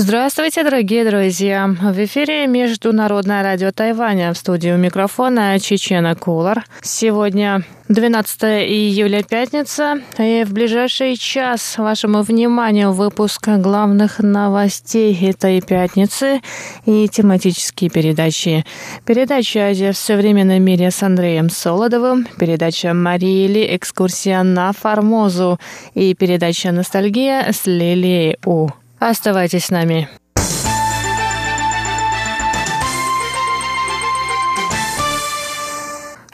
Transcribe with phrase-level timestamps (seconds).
[0.00, 1.66] Здравствуйте, дорогие друзья!
[1.66, 4.32] В эфире Международное радио Тайваня.
[4.32, 6.64] В студию микрофона Чечена Кулар.
[6.82, 16.42] Сегодня 12 июля, пятница, и в ближайший час вашему вниманию выпуск главных новостей этой пятницы
[16.86, 18.64] и тематические передачи.
[19.04, 23.74] Передача «Азия в современном мире» с Андреем Солодовым, передача «Марии Ли.
[23.74, 25.58] Экскурсия на Формозу»
[25.94, 28.68] и передача «Ностальгия» с Лилией У.
[28.98, 30.08] Оставайтесь с нами.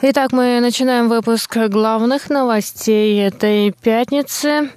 [0.01, 4.69] Итак, мы начинаем выпуск главных новостей этой пятницы.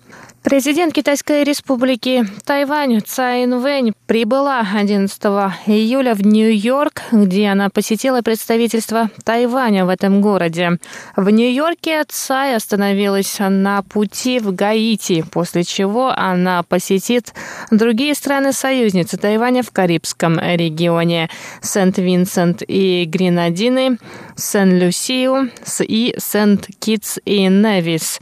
[0.49, 5.23] Президент Китайской республики Тайвань Цай Инвэнь прибыла 11
[5.67, 10.79] июля в Нью-Йорк, где она посетила представительство Тайваня в этом городе.
[11.17, 17.35] В Нью-Йорке Цай остановилась на пути в Гаити, после чего она посетит
[17.71, 21.29] другие страны-союзницы Тайваня в Карибском регионе–
[21.61, 23.99] Сент-Винсент и Гренадины,
[24.35, 25.51] Сен-Люсию
[25.81, 28.19] и Сент-Китс и Невис.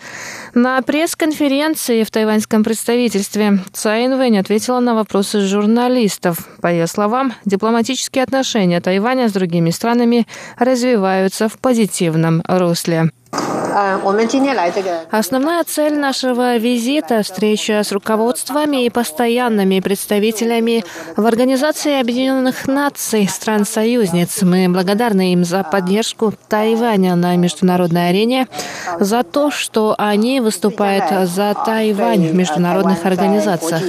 [0.56, 6.48] На пресс-конференции в тайваньском представительстве Цай Инвэнь ответила на вопросы журналистов.
[6.62, 10.26] По ее словам, дипломатические отношения Тайваня с другими странами
[10.58, 13.10] развиваются в позитивном русле.
[15.10, 20.82] Основная цель нашего визита– встреча с руководствами и постоянными представителями
[21.14, 24.40] в Организации Объединенных Наций стран-союзниц.
[24.40, 28.48] Мы благодарны им за поддержку Тайваня на международной арене,
[28.98, 33.82] за то, что они выступают за Тайвань в международных организациях.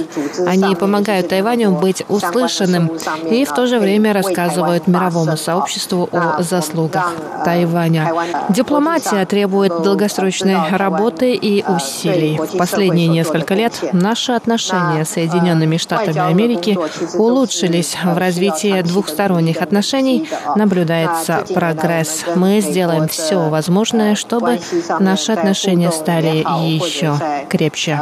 [0.46, 2.90] Они помогают Тайваню быть услышанным
[3.30, 7.14] и в то же время рассказывают мировому сообществу о заслугах
[7.46, 8.12] Тайваня.
[8.50, 12.37] Дипломатия требует долгосрочной работы и усилий.
[12.37, 16.77] В последние несколько лет наши отношения с Соединенными Штатами Америки
[17.17, 17.95] улучшились.
[18.03, 22.25] В развитии двухсторонних отношений наблюдается прогресс.
[22.35, 24.59] Мы сделаем все возможное, чтобы
[24.99, 26.45] наши отношения стали
[26.77, 27.17] еще
[27.49, 27.99] крепче.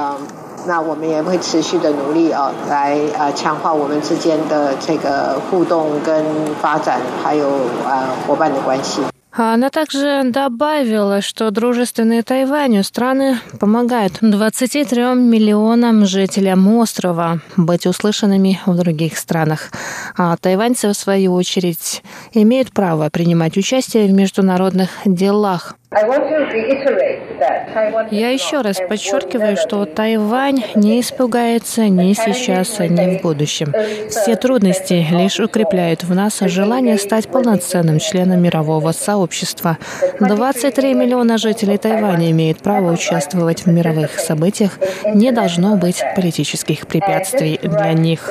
[0.67, 6.23] 那我们也会持续的努力啊，来呃强化我们之间的这个互动跟
[6.61, 7.47] 发展，还有
[7.87, 9.01] 呃伙伴的关系。
[9.36, 18.74] Она также добавила, что дружественные Тайваню страны помогают 23 миллионам жителям острова быть услышанными в
[18.76, 19.70] других странах.
[20.16, 22.02] А тайваньцы, в свою очередь,
[22.32, 25.74] имеют право принимать участие в международных делах.
[28.10, 33.72] Я еще раз подчеркиваю, что Тайвань не испугается ни сейчас, ни в будущем.
[34.10, 39.78] Все трудности лишь укрепляют в нас желание стать полноценным членом мирового сообщества.
[40.18, 44.78] 23 миллиона жителей Тайваня имеют право участвовать в мировых событиях.
[45.14, 48.28] Не должно быть политических препятствий для них.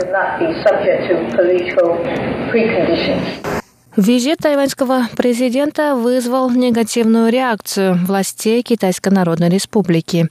[3.97, 10.27] Визит тайваньского президента вызвал негативную реакцию властей Китайской Народной Республики.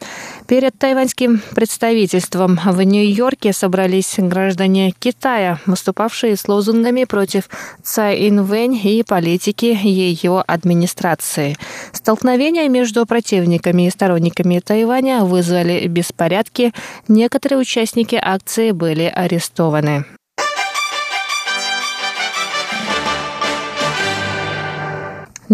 [0.46, 7.48] Перед тайваньским представительством в Нью-Йорке собрались граждане Китая, выступавшие с лозунгами против
[7.82, 11.56] Цай Инвэнь и политики ее администрации.
[11.92, 16.74] Столкновения между противниками и сторонниками Тайваня вызвали беспорядки.
[17.08, 20.04] Некоторые участники акции были арестованы.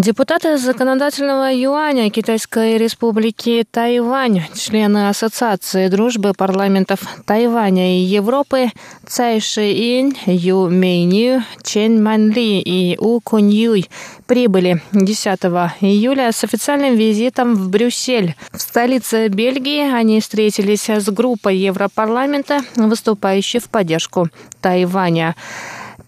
[0.01, 8.71] Депутаты законодательного юаня Китайской республики Тайвань, члены Ассоциации дружбы парламентов Тайваня и Европы
[9.07, 13.91] Цай Шиин, Ю Мейню, Чен Манли и У Куньюй
[14.27, 15.39] прибыли 10
[15.83, 18.37] июля с официальным визитом в Брюссель.
[18.55, 24.31] В столице Бельгии они встретились с группой Европарламента, выступающей в поддержку
[24.63, 25.37] Тайваня.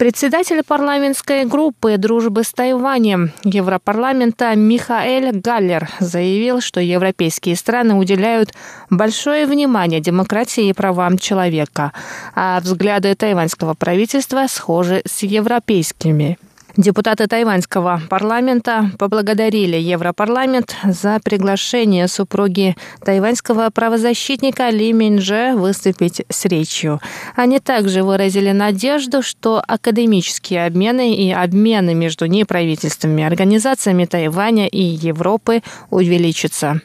[0.03, 8.53] Председатель парламентской группы дружбы с Тайванем Европарламента Михаэль Галлер заявил, что европейские страны уделяют
[8.91, 11.93] большое внимание демократии и правам человека,
[12.35, 16.37] а взгляды тайваньского правительства схожи с европейскими.
[16.77, 26.99] Депутаты тайваньского парламента поблагодарили Европарламент за приглашение супруги тайваньского правозащитника Ли Минже выступить с речью.
[27.37, 35.63] Они также выразили надежду, что академические обмены и обмены между неправительственными организациями Тайваня и Европы
[35.91, 36.81] увеличатся.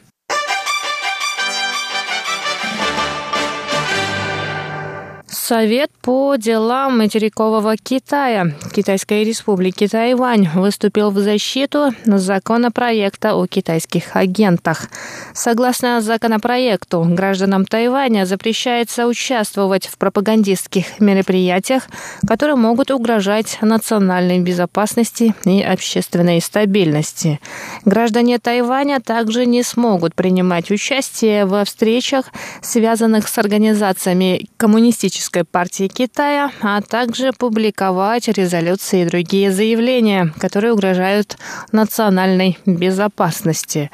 [5.48, 14.90] Совет по делам материкового Китая Китайской республики Тайвань выступил в защиту законопроекта о китайских агентах.
[15.32, 21.84] Согласно законопроекту, гражданам Тайваня запрещается участвовать в пропагандистских мероприятиях,
[22.26, 27.40] которые могут угрожать национальной безопасности и общественной стабильности.
[27.86, 32.26] Граждане Тайваня также не смогут принимать участие во встречах,
[32.60, 41.36] связанных с организациями коммунистической партии Китая, а также публиковать резолюции и другие заявления, которые угрожают
[41.72, 43.90] национальной безопасности.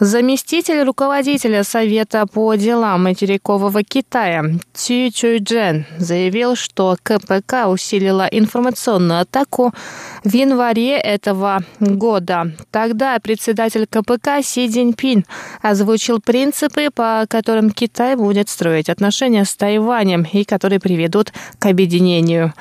[0.00, 9.72] Заместитель руководителя Совета по делам материкового Китая Цю Чуйджен заявил, что КПК усилила информационную атаку
[10.22, 12.52] в январе этого года.
[12.70, 15.24] Тогда председатель КПК Си Цзиньпин
[15.62, 22.54] озвучил принципы, по которым Китай будет строить отношения с Тайванем и которые приведут к объединению.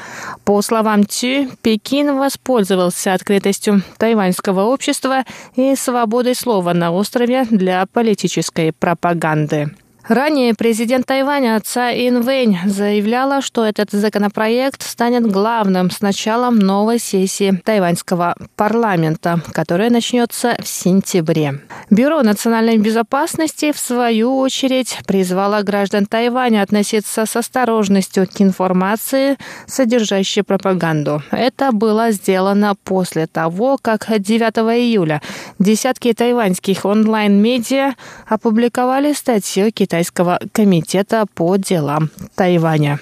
[0.44, 5.24] По словам Цю, Пекин воспользовался открытостью тайваньского общества
[5.56, 9.72] и свободой слова на острове для политической пропаганды.
[10.08, 17.62] Ранее президент Тайваня Цай Инвэнь заявляла, что этот законопроект станет главным с началом новой сессии
[17.66, 21.60] тайваньского парламента, которая начнется в сентябре.
[21.90, 30.44] Бюро национальной безопасности, в свою очередь, призвало граждан Тайваня относиться с осторожностью к информации, содержащей
[30.44, 31.22] пропаганду.
[31.32, 34.42] Это было сделано после того, как 9
[34.80, 35.22] июля
[35.60, 37.96] десятки тайваньских онлайн-медиа
[38.26, 43.00] опубликовали статью Китая Китайского комитета по делам Тайваня.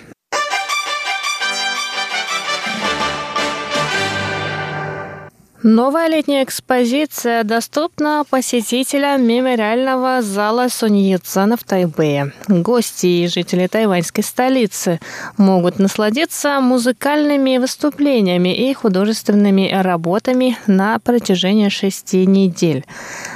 [5.67, 12.33] Новая летняя экспозиция доступна посетителям мемориального зала Суньяцена в Тайбэе.
[12.47, 14.99] Гости и жители тайваньской столицы
[15.37, 22.85] могут насладиться музыкальными выступлениями и художественными работами на протяжении шести недель.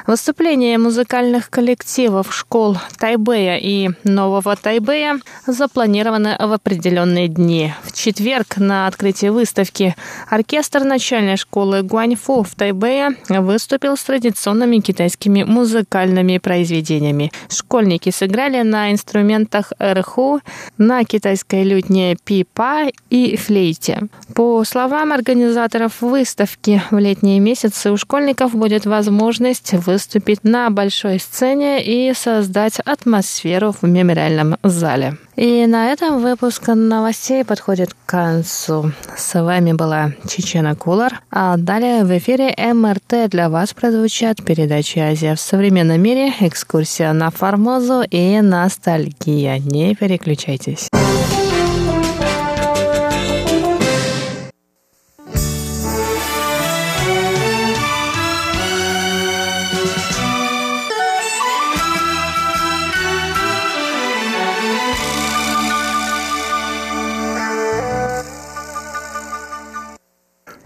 [0.06, 7.74] Выступления музыкальных коллективов школ Тайбэя и Нового Тайбэя запланированы в определенные дни.
[7.82, 9.96] В четверг на открытии выставки
[10.30, 17.32] оркестр начальной школы Гуань Фу в Тайбэе выступил с традиционными китайскими музыкальными произведениями.
[17.50, 20.42] Школьники сыграли на инструментах эрху,
[20.78, 24.08] на китайской лютне пипа и флейте.
[24.36, 31.84] По словам организаторов выставки, в летние месяцы у школьников будет возможность выступить на большой сцене
[31.84, 35.18] и создать атмосферу в мемориальном зале.
[35.40, 38.92] И на этом выпуск новостей подходит к концу.
[39.16, 45.36] С вами была Чечена Кулар, а далее в эфире МРТ для вас прозвучат передачи «Азия
[45.36, 49.60] в современном мире», экскурсия на Формозу и ностальгия.
[49.60, 50.90] Не переключайтесь.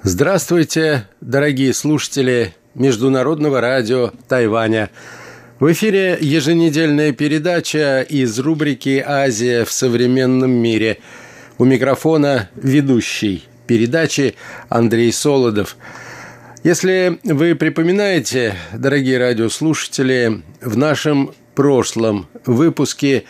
[0.05, 4.89] Здравствуйте, дорогие слушатели Международного радио Тайваня.
[5.61, 10.97] В эфире еженедельная передача из рубрики «Азия в современном мире».
[11.57, 14.35] У микрофона ведущий передачи
[14.67, 15.77] Андрей Солодов.
[16.65, 23.24] Если вы припоминаете, дорогие радиослушатели, в нашем прошлом выпуске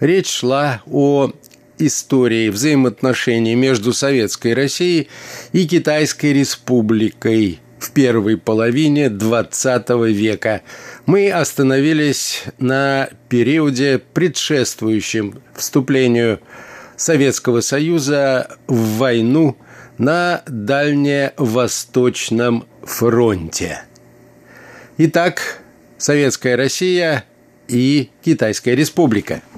[0.00, 1.30] речь шла о
[1.78, 5.08] истории взаимоотношений между Советской Россией
[5.52, 10.62] и Китайской Республикой в первой половине XX века.
[11.04, 16.40] Мы остановились на периоде, предшествующем вступлению
[16.96, 19.56] Советского Союза в войну
[19.98, 23.82] на Дальневосточном фронте.
[24.98, 25.60] Итак,
[25.98, 27.24] Советская Россия
[27.68, 29.42] и Китайская Республика–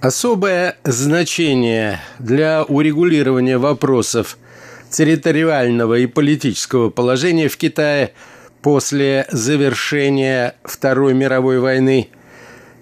[0.00, 4.38] Особое значение для урегулирования вопросов
[4.90, 8.12] территориального и политического положения в Китае
[8.62, 12.10] после завершения Второй мировой войны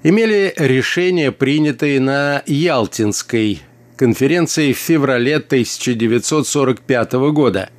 [0.03, 3.63] имели решения, принятые на Ялтинской
[3.97, 7.71] конференции в феврале 1945 года.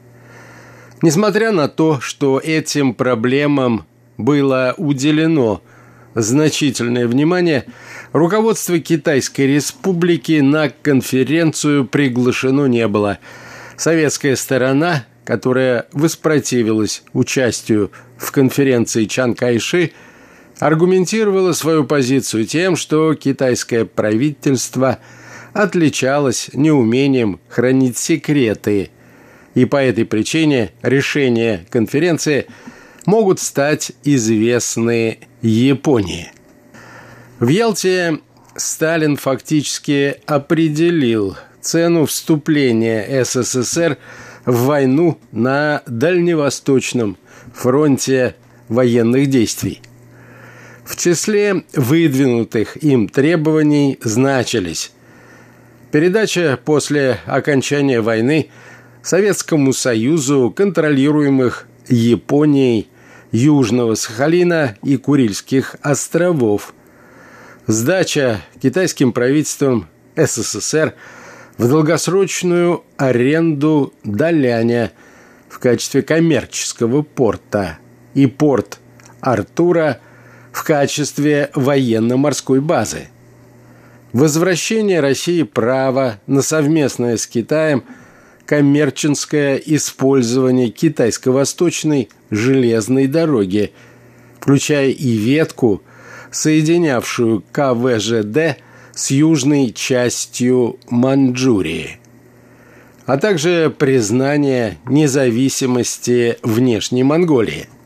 [1.03, 3.85] Несмотря на то, что этим проблемам
[4.17, 5.61] было уделено
[6.15, 7.65] значительное внимание,
[8.13, 13.19] руководство Китайской Республики на конференцию приглашено не было.
[13.75, 19.91] Советская сторона, которая воспротивилась участию в конференции Чан Кайши,
[20.59, 24.99] аргументировала свою позицию тем, что китайское правительство
[25.53, 28.89] отличалось неумением хранить секреты,
[29.53, 32.47] и по этой причине решения конференции
[33.05, 36.31] могут стать известны Японии.
[37.39, 38.21] В Ялте
[38.55, 43.99] Сталин фактически определил цену вступления СССР
[44.43, 47.15] в войну на Дальневосточном
[47.53, 48.35] фронте
[48.69, 49.81] военных действий.
[50.83, 54.91] В числе выдвинутых им требований значились
[55.91, 58.49] передача после окончания войны
[59.03, 62.87] Советскому Союзу контролируемых Японией
[63.31, 66.73] Южного Сахалина и Курильских островов,
[67.67, 70.95] сдача китайским правительством СССР
[71.57, 74.91] в долгосрочную аренду Даляня
[75.49, 77.77] в качестве коммерческого порта
[78.13, 78.79] и порт
[79.21, 79.99] Артура–
[80.57, 83.09] в качестве военно-морской базы.
[84.11, 87.83] Возвращение России права на совместное с Китаем
[88.47, 93.71] коммерческое использование китайско-восточной железной дороги,
[94.39, 95.83] включая и ветку,
[96.31, 98.57] соединявшую КВЖД
[98.93, 101.99] с южной частью Манчжурии,
[103.05, 107.67] а также признание независимости внешней Монголии–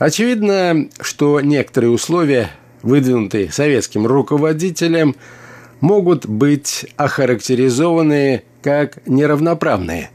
[0.00, 2.50] Очевидно, что некоторые условия,
[2.82, 5.14] выдвинутые советским руководителем,
[5.82, 10.10] могут быть охарактеризованы как неравноправные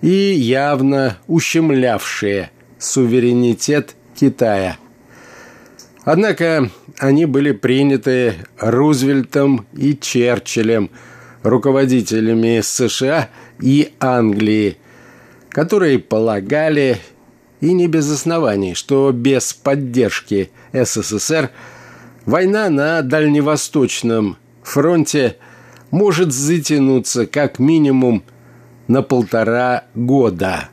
[0.00, 4.78] и явно ущемлявшие суверенитет Китая.
[6.12, 10.90] Однако они были приняты Рузвельтом и Черчиллем,
[11.44, 13.28] руководителями США
[13.60, 14.78] и Англии,
[15.50, 16.98] которые полагали
[17.60, 21.50] и не без оснований, что без поддержки СССР
[22.26, 25.36] война на Дальневосточном фронте
[25.92, 28.24] может затянуться как минимум
[28.88, 30.70] на полтора года.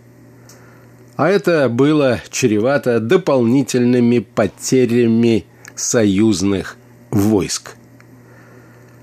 [1.17, 5.45] А это было чревато дополнительными потерями
[5.75, 6.77] союзных
[7.12, 7.75] войск.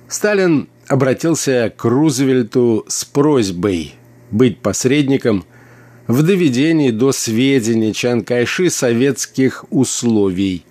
[0.08, 3.94] Сталин обратился к Рузвельту с просьбой
[4.30, 5.44] быть посредником–
[6.06, 10.64] в доведении до сведения Чан Кайши советских условий.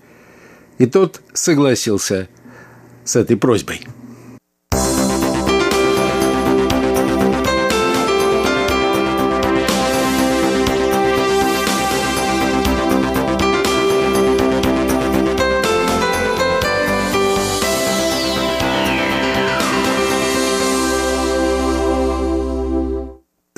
[0.78, 2.28] И тот согласился
[3.04, 3.82] с этой просьбой.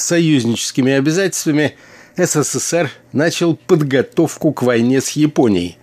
[0.05, 1.75] Союзническими обязательствами
[2.15, 5.77] СССР начал подготовку к войне с Японией.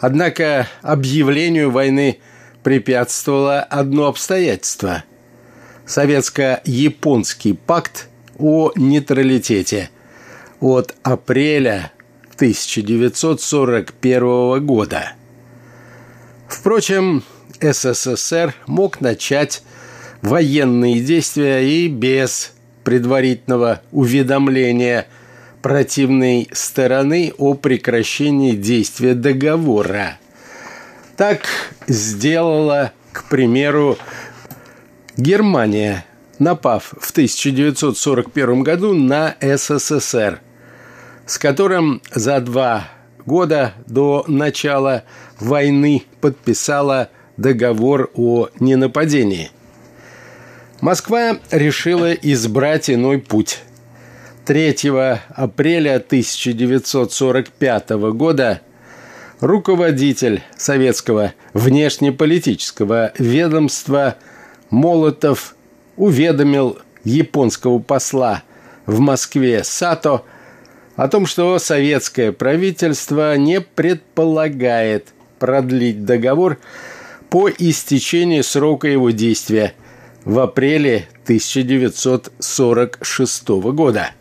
[0.00, 2.18] Однако объявлению войны
[2.62, 5.04] препятствовало одно обстоятельство–
[5.86, 8.08] советско-японский пакт
[8.38, 9.90] о нейтралитете
[10.60, 11.92] от апреля
[12.36, 15.12] 1941 года.
[16.48, 17.22] Впрочем,
[17.60, 19.62] СССР мог начать
[20.22, 22.53] военные действия и без
[22.84, 25.06] предварительного уведомления
[25.62, 30.18] противной стороны о прекращении действия договора.
[31.16, 31.40] Так
[31.88, 33.96] сделала, к примеру,
[35.16, 36.04] Германия,
[36.38, 40.40] напав в 1941 году на СССР,
[41.24, 42.88] с которым за два
[43.24, 45.04] года до начала
[45.40, 49.50] войны подписала договор о ненападении–
[50.84, 53.60] Москва решила избрать иной путь.
[54.44, 54.76] 3
[55.30, 58.60] апреля 1945 года
[59.40, 64.16] руководитель советского внешнеполитического ведомства
[64.68, 65.56] Молотов
[65.96, 68.42] уведомил японского посла
[68.84, 70.22] в Москве Сато
[70.96, 76.58] о том, что советское правительство не предполагает продлить договор
[77.30, 79.72] по истечении срока его действия–
[80.24, 84.12] в апреле 1946 года.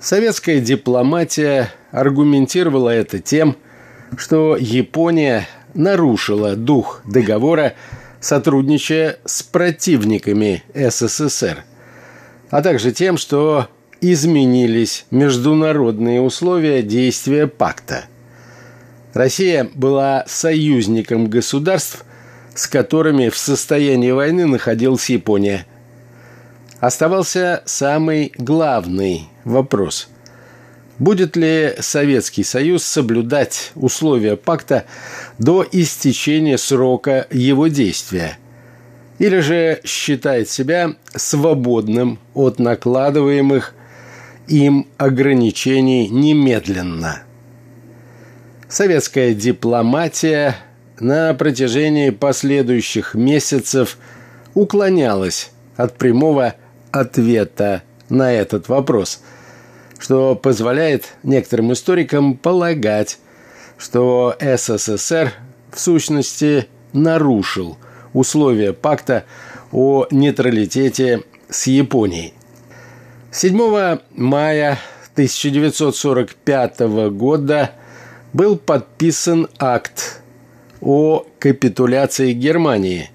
[0.00, 3.56] Советская дипломатия аргументировала это тем,
[4.16, 7.74] что Япония нарушила дух договора,
[8.20, 11.64] сотрудничая с противниками СССР,
[12.50, 13.68] а также тем, что
[14.00, 18.04] изменились международные условия действия пакта.
[19.14, 22.04] Россия была союзником государств,
[22.54, 25.66] с которыми в состоянии войны находилась Япония.
[26.80, 30.08] Оставался самый главный вопрос.
[30.98, 34.84] Будет ли Советский Союз соблюдать условия пакта
[35.38, 38.38] до истечения срока его действия?
[39.18, 43.74] Или же считает себя свободным от накладываемых
[44.46, 47.22] им ограничений немедленно?
[48.68, 50.56] Советская дипломатия
[51.00, 53.98] на протяжении последующих месяцев
[54.54, 56.54] уклонялась от прямого
[56.92, 59.20] ответа на этот вопрос,
[59.98, 63.18] что позволяет некоторым историкам полагать,
[63.78, 65.32] что СССР
[65.72, 67.76] в сущности нарушил
[68.12, 69.24] условия пакта
[69.72, 72.34] о нейтралитете с Японией.
[73.32, 74.78] 7 мая
[75.14, 77.72] 1945 года
[78.32, 80.22] был подписан акт
[80.84, 83.10] о капитуляции Германии,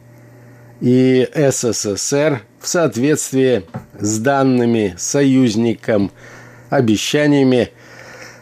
[0.82, 3.64] и СССР в соответствии
[4.00, 6.12] с данными союзникам
[6.70, 7.70] обещаниями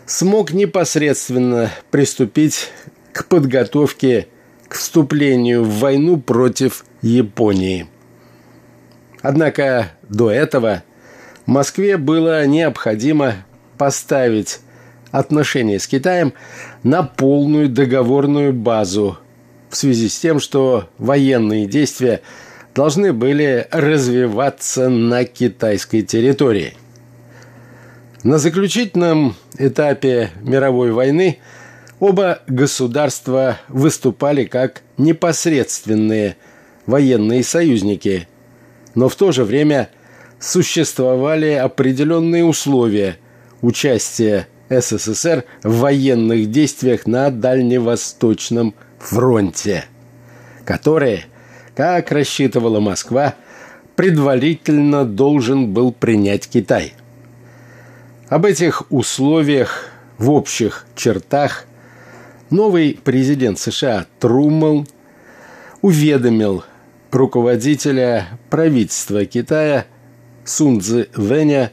[0.06, 2.70] смог непосредственно приступить
[3.12, 4.28] к подготовке
[4.68, 7.88] к вступлению в войну против Японии.
[9.22, 10.84] Однако до этого
[11.46, 13.46] Москве было необходимо
[13.78, 14.60] поставить
[15.12, 16.34] отношения с Китаем
[16.84, 19.18] на полную договорную базу
[19.70, 22.22] в связи с тем, что военные действия
[22.74, 26.74] должны были развиваться на китайской территории.
[28.24, 31.40] На заключительном этапе мировой войны
[32.00, 36.38] оба государства выступали как непосредственные
[36.86, 38.28] военные союзники,
[38.96, 39.90] но в то же время
[40.40, 43.18] существовали определенные условия
[43.62, 49.86] участия СССР в военных действиях на Дальневосточном фронте,
[50.66, 51.26] которые,
[51.76, 53.36] как рассчитывала Москва,
[53.96, 56.94] предварительно должен был принять Китай.
[58.30, 61.66] Об этих условиях в общих чертах
[62.50, 64.86] новый президент США Труммел
[65.82, 66.64] уведомил
[67.12, 69.86] руководителя правительства Китая
[70.44, 71.72] Сунцзы Вэня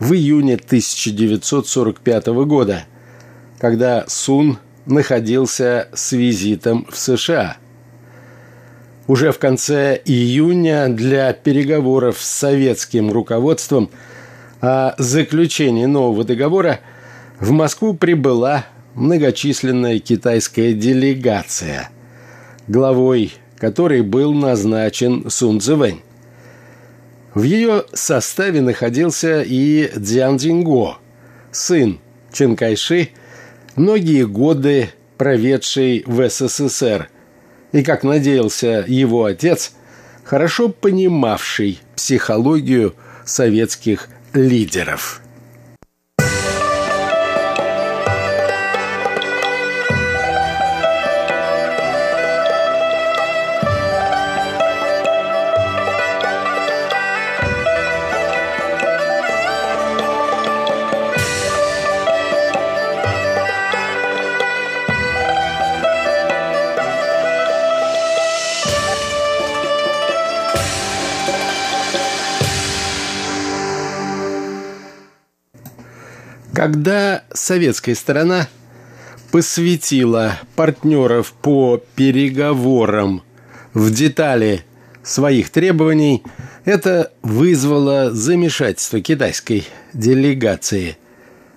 [0.00, 2.84] в июне 1945 года,
[3.58, 7.58] когда Сун находился с визитом в США.
[9.06, 13.90] Уже в конце июня для переговоров с советским руководством
[14.60, 16.80] о заключении нового договора
[17.38, 21.90] в Москву прибыла многочисленная китайская делегация,
[22.68, 26.00] главой которой был назначен Сун Цзэвэнь.
[27.34, 30.98] В ее составе находился и Дзян Цзиньго,
[31.52, 32.00] сын
[32.32, 33.10] Чен Кайши,
[33.76, 37.08] многие годы проведший в СССР,
[37.72, 39.72] и, как надеялся его отец,
[40.24, 45.22] хорошо понимавший психологию советских лидеров.
[76.60, 78.46] Когда советская сторона
[79.32, 83.22] посвятила партнеров по переговорам
[83.72, 84.66] в детали
[85.02, 86.22] своих требований,
[86.66, 90.98] это вызвало замешательство китайской делегации,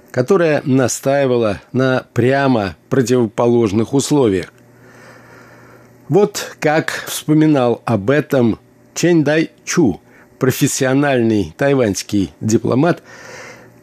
[0.09, 4.53] которая настаивала на прямо противоположных условиях.
[6.07, 8.57] Вот как вспоминал об этом
[8.93, 9.99] Чэнь Дай Чу,
[10.39, 13.03] профессиональный тайваньский дипломат–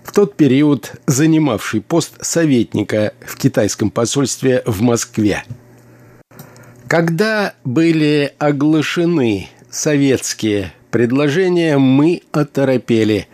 [0.02, 5.44] в тот период занимавший пост советника в китайском посольстве в Москве.
[6.88, 13.28] Когда были оглашены советские предложения, мы оторопели.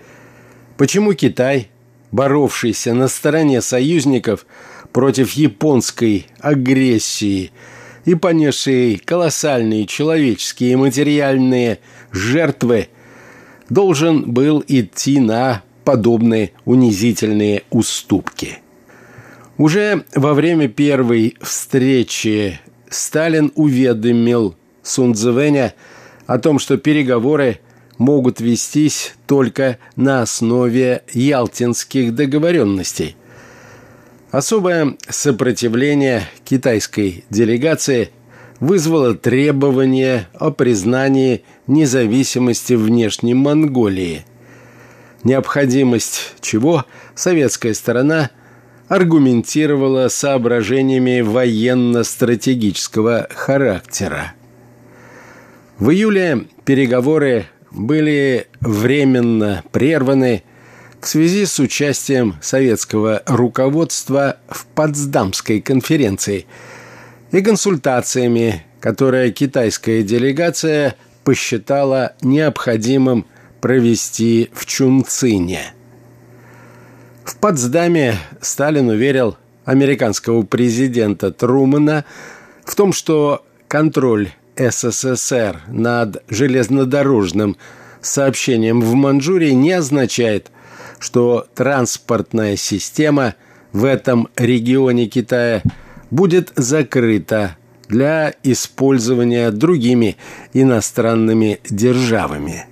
[0.76, 1.70] Почему Китай,
[2.12, 4.44] боровшийся на стороне союзников
[4.92, 7.50] против японской агрессии
[8.04, 11.78] и понесший колоссальные человеческие и материальные
[12.12, 12.88] жертвы,
[13.68, 18.58] должен был идти на подобные унизительные уступки.
[19.56, 25.74] Уже во время первой встречи Сталин уведомил Сунцзэвэня
[26.26, 27.60] о том, что переговоры
[27.98, 33.14] могут вестись только на основе ялтинских договоренностей.
[34.32, 38.10] Особое сопротивление китайской делегации
[38.58, 44.24] вызвало требование о признании независимости внешней Монголии,
[45.26, 48.30] необходимость чего советская сторона
[48.88, 54.32] аргументировала соображениями военно-стратегического характера.
[55.78, 60.44] В июле переговоры были временно прерваны
[61.00, 66.46] в связи с участием советского руководства в Потсдамской конференции
[67.32, 73.26] и консультациями, которые китайская делегация посчитала необходимым
[73.60, 75.72] провести в Чунцине.
[77.24, 82.04] В Потсдаме Сталин уверил американского президента Трумэна
[82.64, 87.56] в том, что контроль СССР над железнодорожным
[88.00, 90.50] сообщением в Манчжурии не означает,
[90.98, 93.34] что транспортная система
[93.72, 95.62] в этом регионе Китая
[96.10, 97.56] будет закрыта
[97.88, 100.16] для использования другими
[100.52, 102.66] иностранными державами.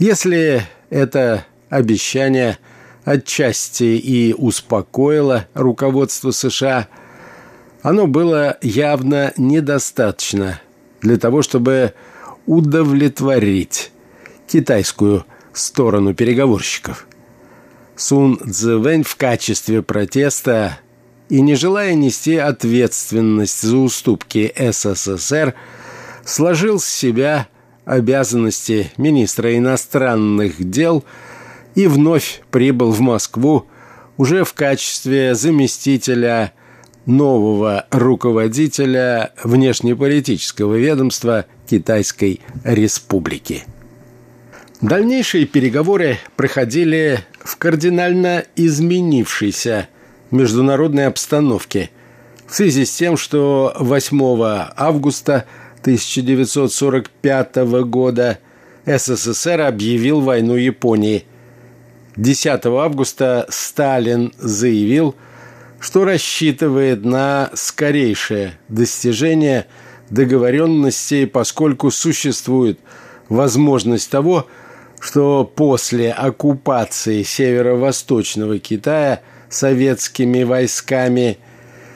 [0.00, 2.56] Если это обещание
[3.04, 6.88] отчасти и успокоило руководство США,
[7.82, 10.58] оно было явно недостаточно
[11.02, 11.92] для того, чтобы
[12.46, 13.92] удовлетворить
[14.48, 17.06] китайскую сторону переговорщиков.
[17.94, 20.78] Сун Цзэвэнь в качестве протеста
[21.28, 25.54] и не желая нести ответственность за уступки СССР,
[26.24, 27.48] сложил с себя
[27.90, 31.04] обязанности министра иностранных дел
[31.74, 33.66] и вновь прибыл в Москву
[34.16, 36.52] уже в качестве заместителя
[37.04, 43.64] нового руководителя внешнеполитического ведомства Китайской Республики.
[44.80, 49.88] Дальнейшие переговоры проходили в кардинально изменившейся
[50.30, 51.90] международной обстановке
[52.46, 54.20] в связи с тем, что 8
[54.76, 55.46] августа
[55.82, 58.38] 1945 года
[58.84, 61.24] СССР объявил войну Японии.
[62.16, 65.14] 10 августа Сталин заявил,
[65.78, 69.66] что рассчитывает на скорейшее достижение
[70.10, 72.78] договоренности, поскольку существует
[73.30, 74.46] возможность того,
[74.98, 81.38] что после оккупации северо-восточного Китая советскими войсками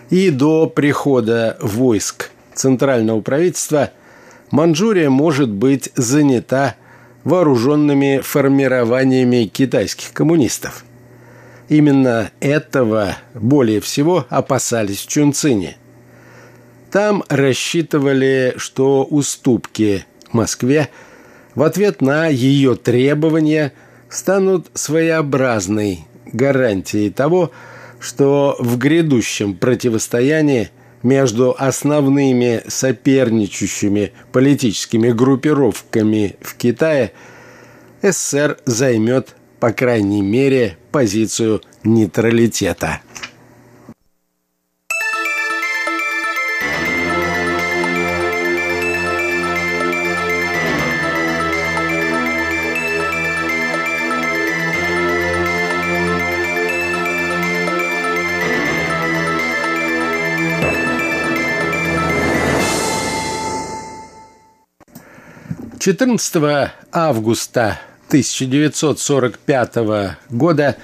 [0.08, 3.90] и до прихода войск центрального правительства
[4.50, 6.76] Манчжурия может быть занята
[7.24, 10.84] вооруженными формированиями китайских коммунистов.
[11.68, 15.76] Именно этого более всего опасались Чунцине.
[16.90, 20.90] Там рассчитывали, что уступки Москве–
[21.54, 23.72] в ответ на ее требования
[24.08, 27.52] станут своеобразной гарантией того,
[28.00, 30.70] что в грядущем противостоянии
[31.04, 37.12] между основными соперничающими политическими группировками в Китае
[38.02, 43.02] СССР займет, по крайней мере, позицию нейтралитета.
[65.84, 69.74] 14 августа 1945
[70.30, 70.78] года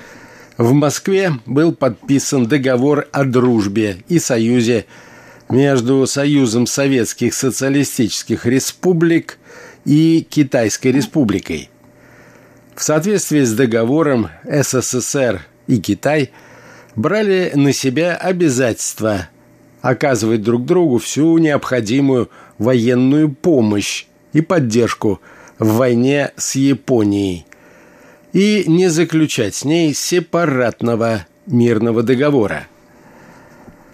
[0.59, 4.85] в Москве был подписан договор о дружбе и союзе
[5.49, 9.39] между Союзом Советских Социалистических Республик
[9.87, 11.71] и Китайской Республикой.
[12.77, 16.31] В соответствии с договором СССР и Китай
[16.95, 19.31] брали на себя обязательство
[19.81, 25.21] оказывать друг другу всю необходимую военную помощь и поддержку
[25.59, 27.47] в войне с Японией
[28.33, 32.67] и не заключать с ней сепаратного мирного договора.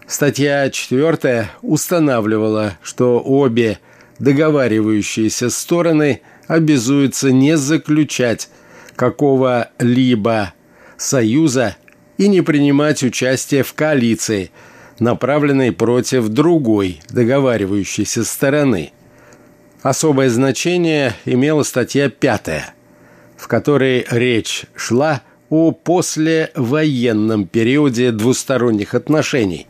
[0.07, 3.79] Статья 4 устанавливала, что обе
[4.19, 8.49] договаривающиеся стороны обязуются не заключать
[8.95, 10.53] какого-либо
[10.97, 11.77] союза
[12.19, 14.51] и не принимать участие в коалиции,
[14.99, 18.93] направленной против другой договаривающейся стороны.
[19.87, 22.49] Особое значение имела статья 5,
[23.37, 29.69] в которой речь шла о послевоенном периоде двусторонних отношений.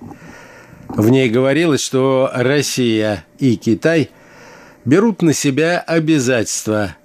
[0.89, 4.09] В ней говорилось, что Россия и Китай
[4.87, 6.97] берут на себя обязательства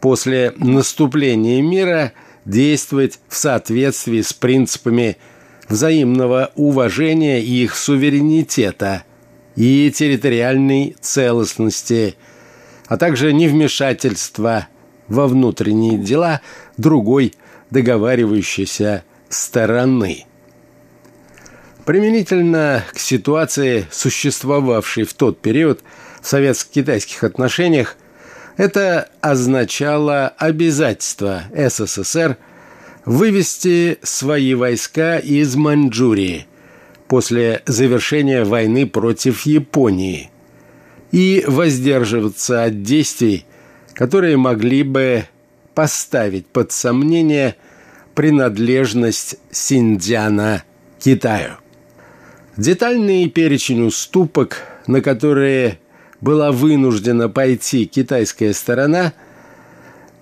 [0.00, 2.12] после наступления мира
[2.44, 5.16] действовать в соответствии с принципами
[5.68, 9.02] взаимного уважения их суверенитета
[9.56, 12.14] и территориальной целостности,
[12.90, 14.66] а также невмешательства
[15.06, 16.40] во внутренние дела
[16.76, 17.34] другой
[17.70, 20.26] договаривающейся стороны.
[21.86, 25.80] Применительно к ситуации, существовавшей в тот период
[26.20, 27.96] в советско-китайских отношениях,
[28.56, 32.38] это означало обязательство СССР
[33.04, 36.48] вывести свои войска из Маньчжурии
[37.06, 40.30] после завершения войны против Японии
[41.12, 43.44] и воздерживаться от действий,
[43.94, 45.24] которые могли бы
[45.74, 47.56] поставить под сомнение
[48.14, 50.64] принадлежность Синьцзяна
[50.98, 51.52] Китаю.
[52.56, 55.78] Детальный перечень уступок, на которые
[56.20, 59.14] была вынуждена пойти китайская сторона,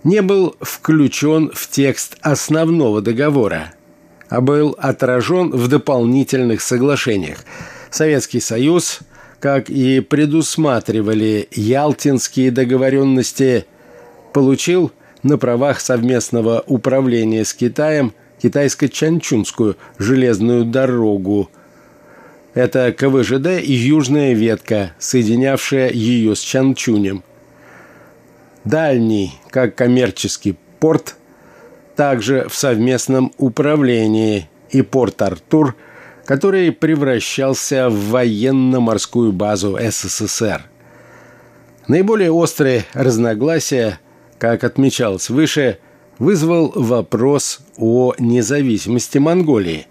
[0.04, 3.72] не был включен в текст основного договора,
[4.28, 7.38] а был отражен в дополнительных соглашениях.
[7.90, 9.00] Советский Союз,
[9.40, 13.66] как и предусматривали ялтинские договоренности,
[14.32, 21.50] получил на правах совместного управления с Китаем китайско-чанчунскую железную дорогу–
[22.58, 27.22] это КВЖД и южная ветка, соединявшая ее с Чанчунем.
[28.64, 31.14] Дальний, как коммерческий порт,
[31.94, 35.76] также в совместном управлении и порт Артур,
[36.28, 40.62] который превращался в военно-морскую базу СССР.
[41.86, 43.98] Наиболее острые разногласия,
[44.36, 45.78] как отмечалось выше,
[46.18, 49.86] вызвал вопрос о независимости Монголии.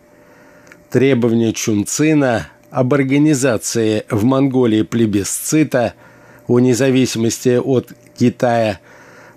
[0.91, 5.95] Требования Чунцина об организации в Монголии плебисцита
[6.45, 8.79] о независимости от Китая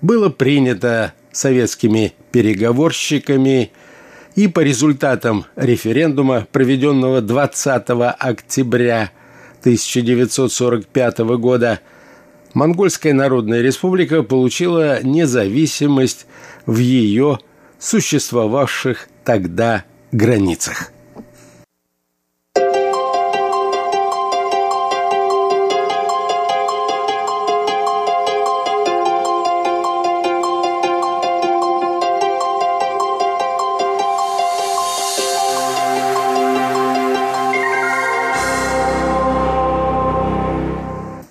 [0.02, 3.72] было принято советскими переговорщиками
[4.40, 9.10] и по результатам референдума, проведенного 20 октября
[9.60, 11.80] 1945 года,
[12.54, 16.26] Монгольская Народная Республика получила независимость
[16.64, 17.38] в ее
[17.78, 20.90] существовавших тогда границах.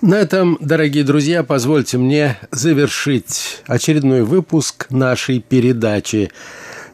[0.02, 6.30] На этом, дорогие друзья, позвольте мне завершить очередной выпуск нашей передачи.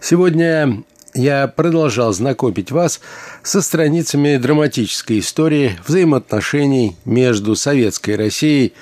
[0.01, 0.83] Сегодня
[1.15, 3.01] я продолжал знакомить вас
[3.45, 8.73] со страницами драматической истории взаимоотношений между Советской Россией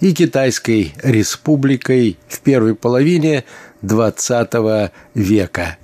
[0.00, 3.44] и Китайской Республикой в первой половине
[3.84, 5.76] XX века.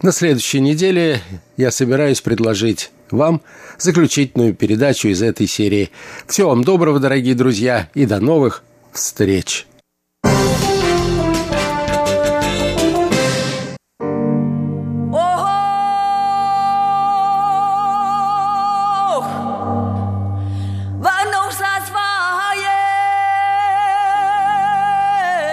[0.00, 1.20] На следующей неделе
[1.58, 3.42] я собираюсь предложить вам
[3.78, 5.90] заключительную передачу из этой серии.
[6.26, 9.66] Всего вам доброго, дорогие друзья, и до новых встреч!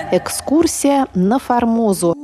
[0.09, 2.15] Экскурсия на Формозу.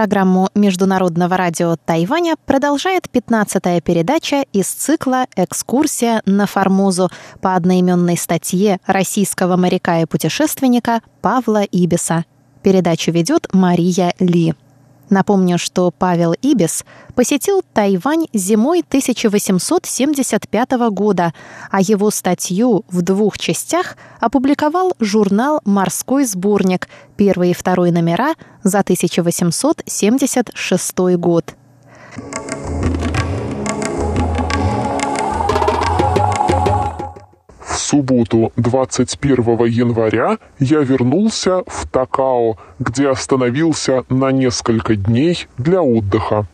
[0.00, 7.10] Программу Международного радио Тайваня продолжает 15-я передача из цикла «Экскурсия на Формозу»
[7.42, 12.24] по одноименной статье российского моряка и путешественника Павла Ибиса.
[12.62, 14.54] Передачу ведет Мария Ли.
[15.10, 21.34] Напомню, что Павел Ибис посетил Тайвань зимой 1875 года,
[21.70, 28.78] а его статью в двух частях опубликовал журнал «Морской сборник» первый и второй номера за
[28.80, 31.56] 1876 год.
[37.70, 46.46] В субботу 21 января я вернулся в Такао, где остановился на несколько дней для отдыха.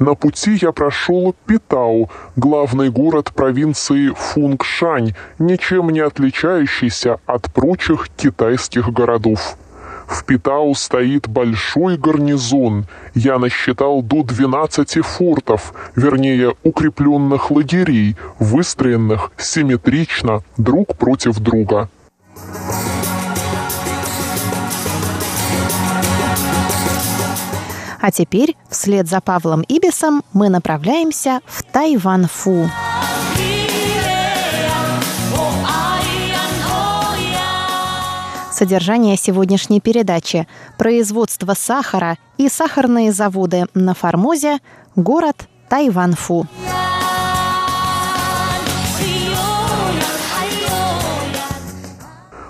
[0.00, 8.92] На пути я прошел Питау, главный город провинции Фунгшань, ничем не отличающийся от прочих китайских
[8.92, 9.56] городов.
[10.14, 12.86] В Питау стоит большой гарнизон.
[13.14, 21.88] Я насчитал до 12 фортов, вернее, укрепленных лагерей, выстроенных симметрично друг против друга.
[28.00, 32.70] А теперь, вслед за Павлом Ибисом, мы направляемся в Тайванфу.
[38.64, 40.46] Содержание сегодняшней передачи.
[40.78, 44.58] Производство сахара и сахарные заводы на Формозе,
[44.96, 45.36] город
[45.68, 46.46] Тайванфу.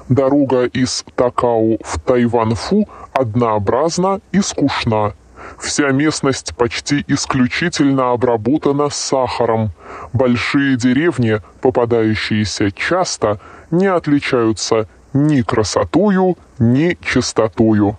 [0.09, 5.14] Дорога из Такау в Тайванфу однообразна и скучна.
[5.59, 9.72] Вся местность почти исключительно обработана сахаром.
[10.12, 13.40] Большие деревни, попадающиеся часто,
[13.72, 17.96] не отличаются ни красотою, ни чистотою.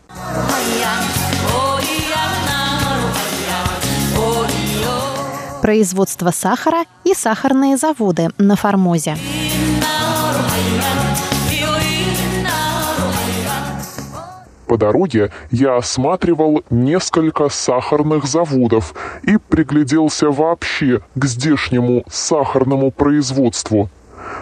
[5.62, 9.18] Производство сахара и сахарные заводы на Формозе.
[14.68, 23.90] По дороге я осматривал несколько сахарных заводов и пригляделся вообще к здешнему сахарному производству.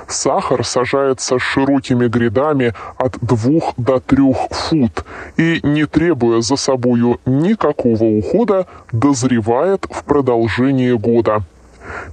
[0.08, 5.06] Сахар сажается широкими грядами от двух до трех фут
[5.38, 11.44] и, не требуя за собою никакого ухода, дозревает в продолжении года.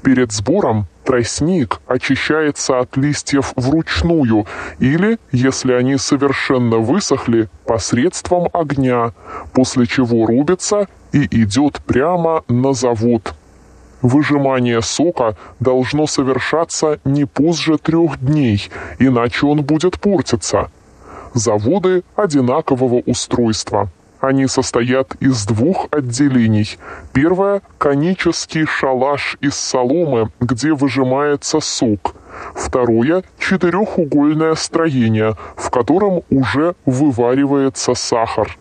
[0.03, 4.47] Перед сбором тростник очищается от листьев вручную
[4.79, 9.13] или, если они совершенно высохли, посредством огня,
[9.53, 13.35] после чего рубится и идет прямо на завод.
[14.03, 20.71] Выжимание сока должно совершаться не позже трех дней, иначе он будет портиться.
[21.35, 23.89] Заводы одинакового устройства–
[24.21, 26.79] они состоят из двух отделений.
[27.13, 32.15] Первое– конический шалаш из соломы, где выжимается сок.
[32.55, 38.59] Второе– четырехугольное строение, в котором уже вываривается сахар.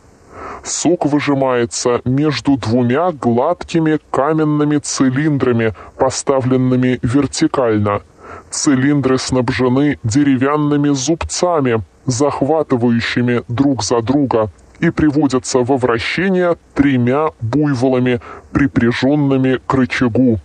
[0.64, 8.02] Сок выжимается между двумя гладкими каменными цилиндрами, поставленными вертикально.
[8.50, 19.60] Цилиндры снабжены деревянными зубцами, захватывающими друг за друга– и приводятся во вращение тремя буйволами, припряженными
[19.66, 20.40] к рычагу.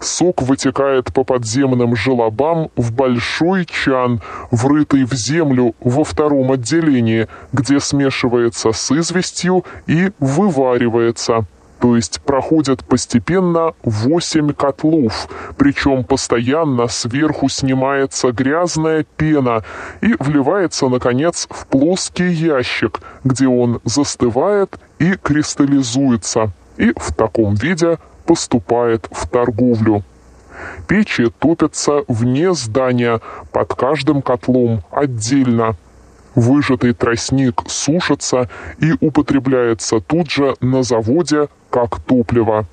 [0.00, 7.80] Сок вытекает по подземным желобам в большой чан, врытый в землю во втором отделении, где
[7.80, 11.44] смешивается с известью и вываривается–
[11.80, 19.62] то есть проходят постепенно 8 котлов, причем постоянно сверху снимается грязная пена
[20.00, 27.98] и вливается, наконец, в плоский ящик, где он застывает и кристаллизуется, и в таком виде
[28.28, 30.04] поступает в торговлю.
[30.86, 35.74] Печи топятся вне здания, под каждым котлом отдельно–
[36.38, 42.64] Выжатый тростник сушится и употребляется тут же на заводе как топливо.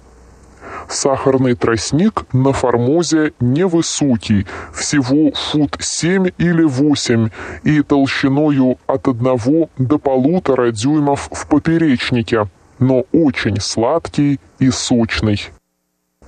[0.87, 7.29] Сахарный тростник на Формозе невысокий, всего фут 7 или 8
[7.63, 12.47] и толщиною от 1 до полутора дюймов в поперечнике,
[12.79, 15.41] но очень сладкий и сочный.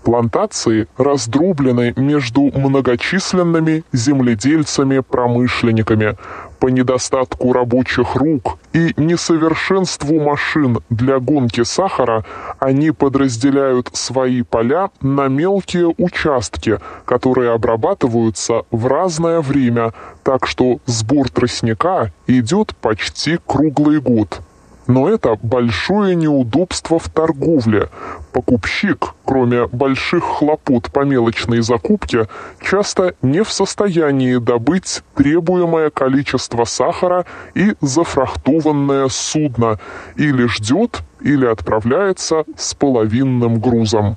[0.08, 6.16] Плантации раздроблены между многочисленными земледельцами-промышленниками.
[6.60, 12.24] По недостатку рабочих рук и несовершенству машин для гонки сахара
[12.58, 19.92] они подразделяют свои поля на мелкие участки, которые обрабатываются в разное время,
[20.24, 24.40] так что сбор тростника идет почти круглый год.
[24.88, 27.90] Но это большое неудобство в торговле.
[28.32, 32.28] Покупщик, кроме больших хлопот по мелочной закупке,
[32.62, 39.80] часто не в состоянии добыть требуемое количество сахара и зафрахтованное судно,
[40.16, 44.16] или ждет, или отправляется с половинным грузом.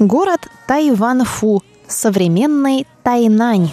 [0.00, 3.70] Город Тайванфу, современный Тайнань.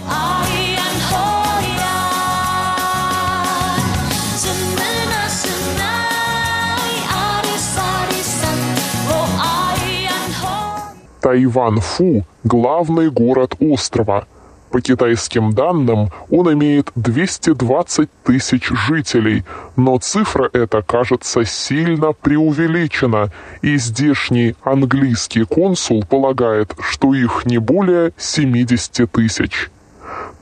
[11.21, 14.25] Тайванфу– главный город острова–
[14.69, 19.43] по китайским данным, он имеет 220 тысяч жителей,
[19.75, 28.13] но цифра эта кажется сильно преувеличена, и здешний английский консул полагает, что их не более
[28.17, 29.69] 70 тысяч.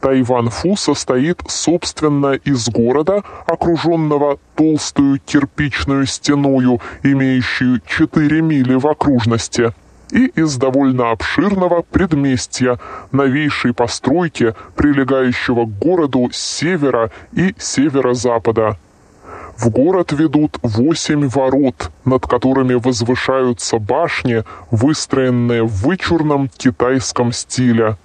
[0.01, 9.73] Тайван-Фу состоит, собственно, из города, окруженного толстую кирпичную стеною, имеющую 4 мили в окружности–
[10.11, 12.79] и из довольно обширного предместья,
[13.11, 18.77] новейшей постройки, прилегающего к городу с севера и северо-запада.
[19.57, 27.97] В город ведут восемь ворот, над которыми возвышаются башни, выстроенные в вычурном китайском стиле.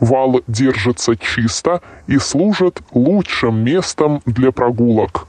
[0.00, 5.26] Вал держится чисто и служит лучшим местом для прогулок.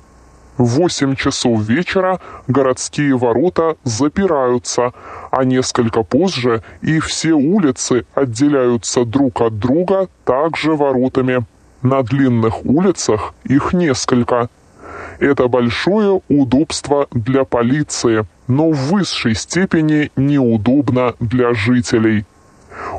[0.58, 4.94] В 8 часов вечера городские ворота запираются,
[5.32, 11.46] а несколько позже и все улицы отделяются друг от друга также воротами.
[11.82, 14.50] На длинных улицах их несколько–
[15.20, 22.26] это большое удобство для полиции, но в высшей степени неудобно для жителей.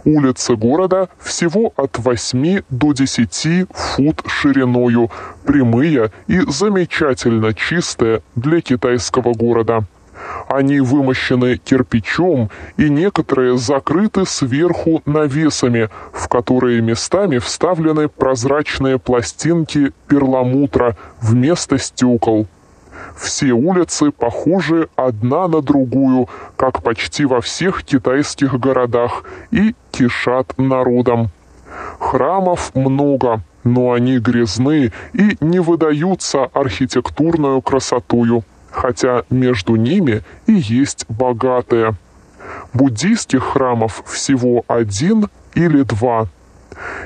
[0.05, 5.11] Улицы города всего от 8 до 10 фут шириною,
[5.45, 9.85] прямые и замечательно чистые для китайского города.
[10.49, 20.97] Они вымощены кирпичом и некоторые закрыты сверху навесами, в которые местами вставлены прозрачные пластинки перламутра
[21.21, 22.47] вместо стекол.
[23.17, 31.31] Все улицы похожи одна на другую, как почти во всех китайских городах, и кишат народом.
[31.99, 38.45] Храмов много, но они грязны и не выдаются архитектурную красотою
[38.75, 41.95] хотя между ними и есть богатые.
[42.73, 46.29] Буддийских храмов всего один или два.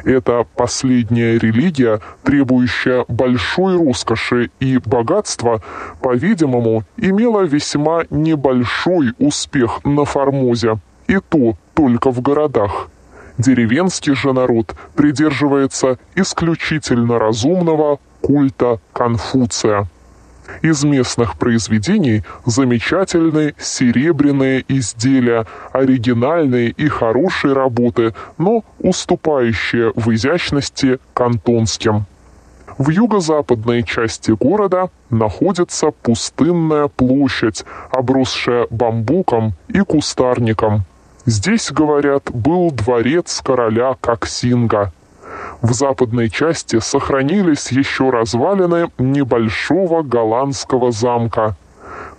[0.04, 5.62] Это последняя религия, требующая большой роскоши и богатства,
[6.00, 12.88] по-видимому, имела весьма небольшой успех на Формозе, и то только в городах.
[13.38, 19.86] Деревенский же народ придерживается исключительно разумного культа Конфуция.
[20.62, 32.06] Из местных произведений замечательные серебряные изделия, оригинальные и хорошие работы, но уступающие в изящности кантонским.
[32.76, 40.84] В юго-западной части города находится пустынная площадь, обросшая бамбуком и кустарником.
[41.26, 44.92] Здесь, говорят, был дворец короля Коксинга–
[45.62, 51.56] в западной части сохранились еще развалины небольшого голландского замка.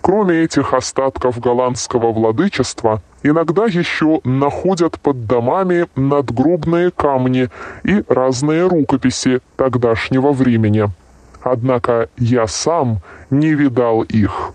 [0.00, 7.48] Кроме этих остатков голландского владычества, иногда еще находят под домами надгробные камни
[7.84, 10.88] и разные рукописи тогдашнего времени.
[11.42, 12.98] Однако я сам
[13.30, 14.52] не видал их.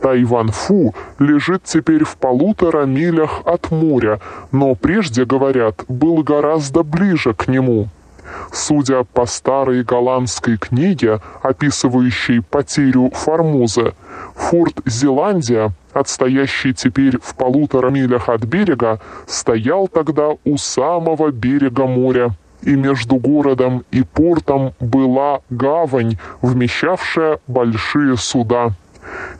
[0.00, 4.20] Тайван-Фу лежит теперь в полутора милях от моря,
[4.52, 7.88] но прежде, говорят, был гораздо ближе к нему.
[8.52, 13.94] Судя по старой голландской книге, описывающей потерю Формозы,
[14.34, 22.30] форт Зеландия, отстоящий теперь в полутора милях от берега, стоял тогда у самого берега моря,
[22.62, 28.72] и между городом и портом была гавань, вмещавшая большие суда.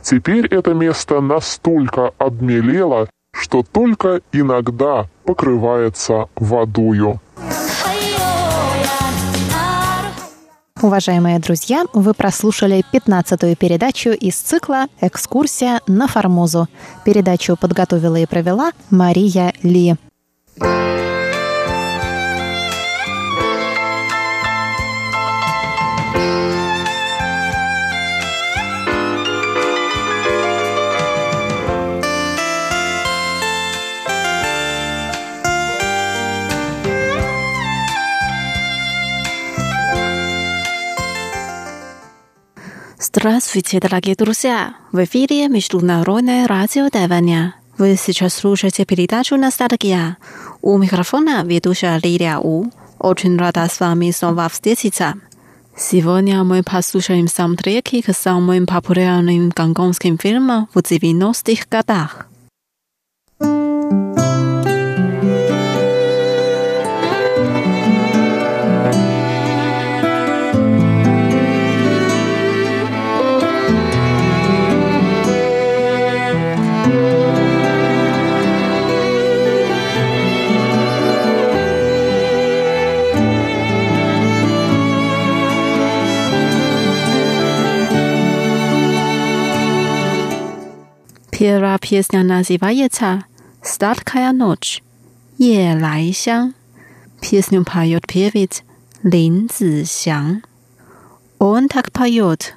[0.01, 7.19] Теперь это место настолько обмелело, что только иногда покрывается водою.
[10.81, 16.67] Уважаемые друзья, вы прослушали 15-ю передачу из цикла «Экскурсия на Формозу».
[17.05, 19.95] Передачу подготовила и провела Мария Ли.
[43.13, 44.75] Здравствуйте, дорогие друзья!
[44.93, 47.55] В эфире Международное радио Тайваня.
[47.77, 50.15] Вы сейчас слушаете передачу «Ностальгия».
[50.61, 52.71] У микрофона ведущая Лилия У.
[52.99, 55.15] Очень рада с вами снова встретиться.
[55.75, 62.27] Сегодня мы послушаем саундтреки к самым популярным гонконгским фильмам в 90-х годах.
[91.41, 93.25] Первая песня называется
[93.63, 94.83] «Сладкая ночь»–
[95.39, 96.53] «Е Лай Сян».
[97.19, 98.61] Песню поет певец
[99.01, 100.43] Лин Цзян.
[101.39, 102.53] Он так поет.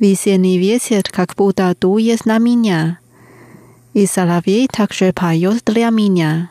[0.00, 2.98] Весенний ветер как будто дует на меня.
[3.94, 6.50] И соловей также поет для меня.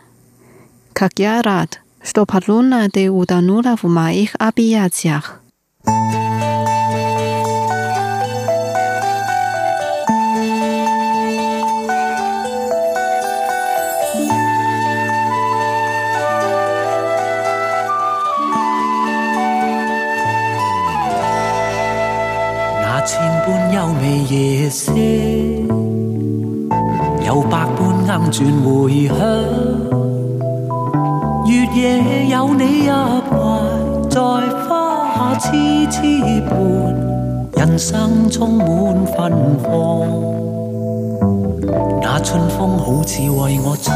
[0.93, 5.41] Как я рад, что Палуна ты утонула в моих объятиях.
[23.93, 24.91] 你夜色，
[27.25, 29.15] 有百般驿转回响。
[31.47, 32.91] 月夜有你入
[33.29, 33.33] 怀，
[34.09, 34.19] 在
[34.67, 35.51] 花下痴
[35.91, 36.01] 痴
[36.49, 36.51] 伴，
[37.57, 38.65] 人生充满
[39.05, 39.15] 芬
[39.59, 39.69] 芳。
[42.01, 43.93] 那春风好似为我吹，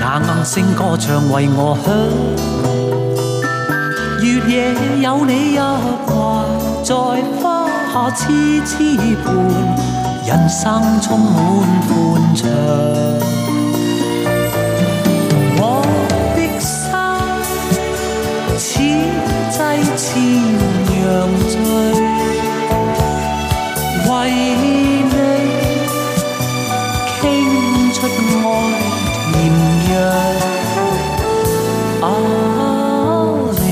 [0.00, 1.94] 那暗声歌唱为我响。
[4.22, 4.52] 月夜
[5.02, 5.60] 有你入
[6.06, 6.10] 怀，
[6.84, 6.94] 在
[7.40, 8.74] 花下痴痴
[9.24, 9.32] 伴，
[10.26, 10.60] 人生
[11.00, 11.32] 充满
[11.86, 11.90] 欢
[12.34, 12.40] 畅。
[15.58, 15.62] 我
[16.34, 16.38] 的
[18.58, 18.68] 心
[19.50, 19.62] 此际
[19.96, 20.02] 千
[20.98, 21.02] 样
[21.48, 21.54] 醉，
[24.08, 24.10] 为
[24.60, 24.74] 你
[27.20, 27.22] 倾
[27.94, 28.44] 出爱
[29.30, 29.32] 甜
[29.92, 29.94] 药。
[32.02, 32.04] 啊，
[33.60, 33.62] 令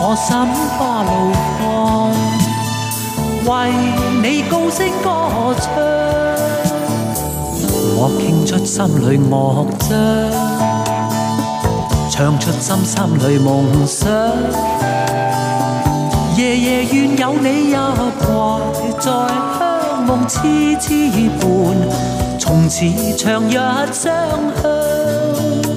[0.00, 0.28] 我心
[0.76, 1.08] 花怒
[1.56, 1.58] 放，
[3.46, 3.72] 为
[4.22, 5.08] 你高声歌
[5.58, 5.68] 唱。
[7.96, 9.90] 我倾出心里乐章，
[12.10, 14.08] 唱出心心里梦想。
[16.36, 17.76] 夜夜愿有你入
[18.20, 18.28] 怀，
[18.98, 19.10] 在
[19.58, 19.60] 香
[20.06, 20.38] 梦痴
[20.80, 20.88] 痴
[21.40, 21.44] 伴，
[22.38, 22.84] 从此
[23.16, 23.52] 长日
[23.92, 24.10] 相
[24.62, 25.69] 向。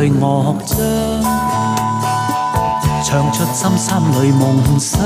[0.00, 0.76] 里乐章。
[3.04, 4.42] 唱出心心里夢
[4.78, 5.00] 想，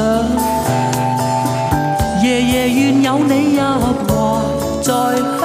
[2.23, 3.63] 夜夜願有你入
[4.07, 4.41] 懷，
[4.83, 4.93] 在
[5.39, 5.41] 香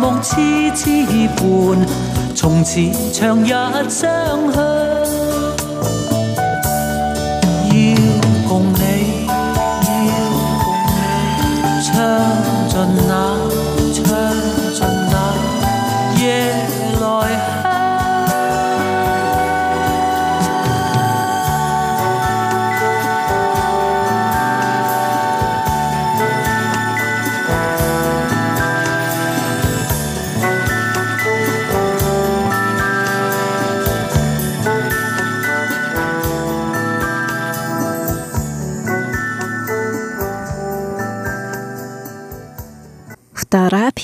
[0.00, 0.30] 夢痴
[0.74, 0.82] 痴
[1.36, 1.40] 伴，
[2.34, 3.48] 從此長日
[3.88, 4.10] 相
[4.52, 4.56] 向。
[7.70, 7.74] 要
[8.48, 9.90] 共你，要
[10.64, 10.96] 共你，
[11.84, 11.92] 唱
[12.68, 12.74] 盡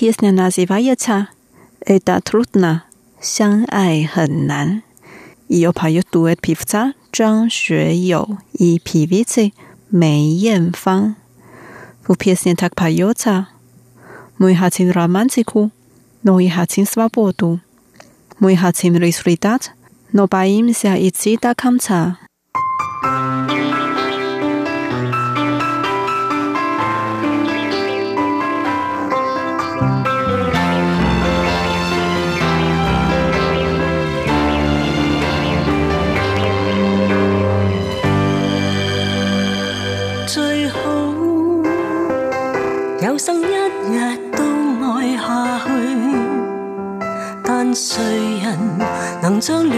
[0.05, 1.29] песня называется
[1.81, 2.85] «Это трудно,
[3.23, 4.83] 相爱很难。
[5.49, 9.51] Ее поет дуэт певца Чжан Шуэ Йоу и певица
[9.91, 11.17] Мэй Йен Фан.
[12.07, 13.49] В песне так поется
[14.37, 15.71] «Мы хотим романтику,
[16.23, 17.61] но и хотим свободу.
[18.39, 19.73] Мы хотим результат,
[20.13, 22.19] но боимся идти до конца».
[43.24, 44.44] 生一日都
[44.94, 45.70] 爱下去，
[47.44, 48.02] 但谁
[48.44, 48.48] 人
[49.22, 49.72] 能将恋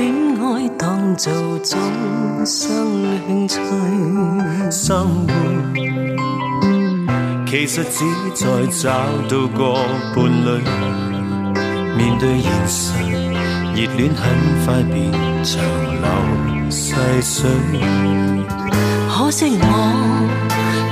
[0.43, 1.31] 爱当做
[1.63, 1.75] 终
[2.45, 2.69] 生
[3.27, 3.59] 兴趣？
[4.71, 5.33] 生活
[7.47, 8.89] 其实只在找
[9.27, 9.73] 到个
[10.15, 10.61] 伴侣，
[11.97, 12.93] 面对现实，
[13.75, 14.23] 热恋很
[14.65, 15.11] 快变
[15.43, 15.51] 长
[16.01, 16.07] 流
[16.69, 17.49] 细水。
[19.09, 19.65] 可惜我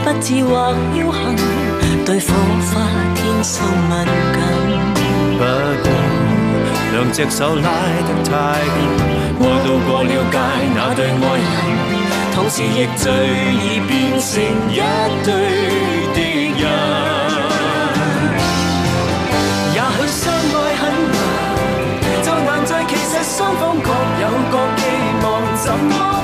[0.03, 0.51] 不智或
[0.93, 1.17] 侥幸，
[2.04, 2.26] 對火
[2.70, 2.82] 花
[3.14, 3.90] 天生敏
[4.34, 4.38] 感。
[5.38, 5.88] 不過
[6.92, 7.62] 兩隻手拉
[8.06, 8.30] 得太
[8.60, 8.76] 緊，
[9.40, 10.38] 愛到過了界
[10.74, 11.48] 那對愛人，
[12.34, 14.30] 同時亦最易變成
[14.70, 14.80] 一
[15.24, 15.28] 對
[16.14, 16.18] 敵
[16.60, 16.62] 人。
[19.72, 20.82] 也許相愛很
[21.14, 21.16] 難，
[22.22, 23.88] 就難在其實雙方各
[24.20, 26.23] 有有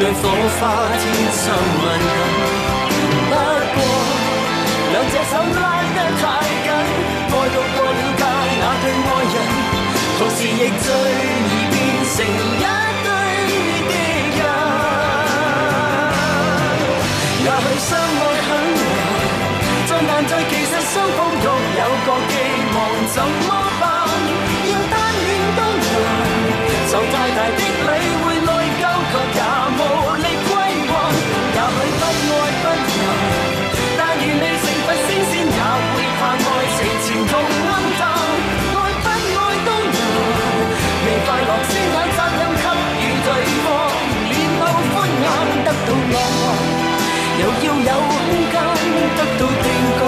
[0.00, 0.22] 對火
[0.58, 0.60] 花
[0.96, 1.44] 天生
[1.76, 2.18] 敏感。
[3.28, 3.32] 不
[3.76, 3.78] 過
[4.92, 6.22] 兩隻手拉得太
[6.64, 6.68] 緊，
[7.28, 8.24] 愛到過了界，
[8.60, 9.36] 那對愛人，
[10.18, 10.88] 同時亦最
[11.50, 11.76] 易變
[12.16, 12.64] 成一
[13.04, 13.08] 對
[13.90, 13.92] 敵
[14.38, 14.42] 人。
[17.44, 18.88] 也許相愛很難，
[19.86, 21.46] 再難再其實雙方各
[21.76, 22.32] 有各寄
[22.74, 22.78] 望，
[23.12, 23.16] 怎
[23.48, 23.59] 麼
[45.90, 46.14] 到浪漫。
[47.40, 48.16] 又要有空
[48.52, 48.54] 間
[49.16, 49.66] 得到定
[49.98, 50.02] 告，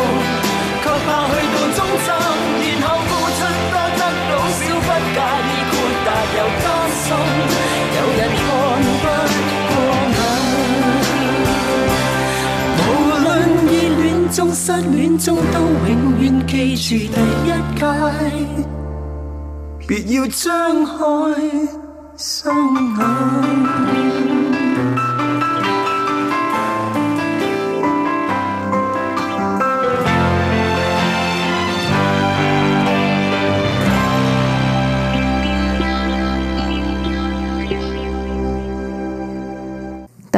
[0.83, 2.09] 卻怕去到終站，
[2.62, 3.41] 然後付出
[3.72, 5.18] 多得到少，不介
[5.49, 5.72] 意豁
[6.07, 6.64] 達又擔
[7.03, 7.05] 心，
[7.97, 8.45] 有人看
[9.03, 9.05] 不
[9.68, 9.72] 過
[10.12, 10.16] 眼。
[12.78, 12.80] 無
[13.24, 13.26] 論
[13.66, 14.05] 熱戀
[14.37, 15.57] 中、失戀中，都
[15.89, 17.83] 永遠記住第一屆，
[19.89, 20.45] 別要張
[20.85, 20.91] 開
[22.16, 22.24] 雙
[22.99, 24.11] 眼。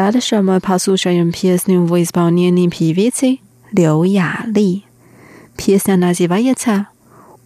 [0.04, 3.40] Дальше мы послушаем песню в исполнении певицы
[3.72, 4.84] Лю Яли.
[5.58, 6.88] Песня называется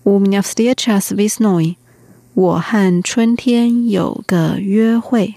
[0.04, 1.78] «У меня встреча с весной».
[2.36, 5.36] 我和春天有个约会。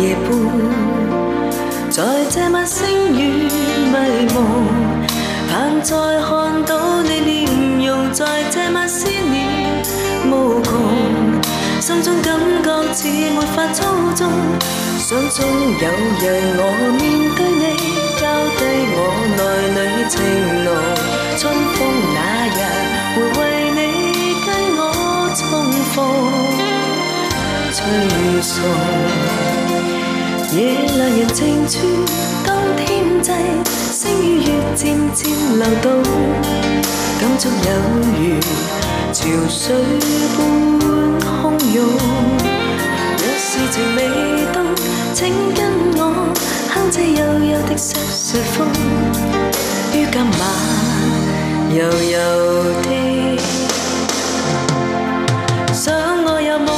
[0.00, 0.30] 夜半，
[1.90, 3.48] 在這晚星雨
[3.92, 3.94] 迷
[4.34, 4.94] 蒙。
[5.50, 7.10] 盼再看到你
[7.46, 9.82] 臉容，在這晚思念
[10.26, 10.68] 無窮，
[11.80, 13.84] 心中感覺似沒法操
[14.16, 14.26] 縱，
[14.98, 16.60] 想中有人我
[16.98, 17.02] 面
[17.36, 17.62] 對你，
[18.18, 18.22] 交
[18.58, 18.60] 低
[18.96, 18.98] 我
[19.36, 19.40] 內
[19.76, 19.78] 裏
[20.08, 20.14] 情
[20.64, 20.68] 浓。
[21.36, 21.76] 春風
[22.14, 22.18] 那
[22.48, 22.58] 日
[23.14, 23.42] 會為
[23.76, 23.78] 你
[24.44, 24.80] 跟我
[25.36, 25.42] 重
[25.92, 25.96] 逢，
[27.72, 27.76] 吹
[28.42, 29.63] 送。
[30.56, 31.80] 夜阑人静处，
[32.46, 33.32] 当天际
[33.66, 35.28] 星与月渐渐
[35.58, 36.00] 流动，
[37.20, 37.68] 感触有
[38.14, 38.38] 如
[39.12, 39.74] 潮水
[40.36, 40.40] 般
[41.20, 41.76] 汹涌。
[43.18, 43.98] 若是情未
[44.52, 44.56] 到，
[45.12, 45.58] 请跟
[45.96, 46.00] 我
[46.72, 47.18] 哼这幽
[47.50, 48.68] 幽的瑟瑟风，
[49.92, 50.40] 于今晚
[51.74, 51.82] 悠
[52.12, 52.16] 悠
[52.84, 52.88] 的
[55.72, 55.92] 想
[56.24, 56.68] 我入梦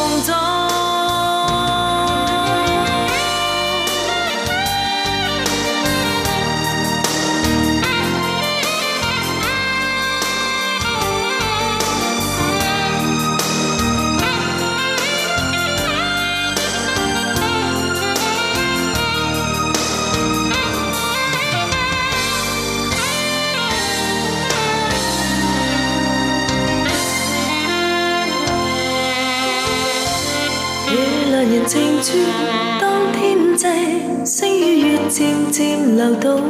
[36.07, 36.41] 流动，